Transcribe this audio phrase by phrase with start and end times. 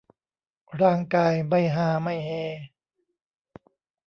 [0.81, 2.31] ร่างกายไม่ฮาไม่เฮ